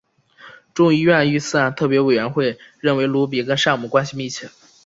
[0.73, 4.49] 众议院遇刺案特别委员会认为鲁比跟山姆关系密切。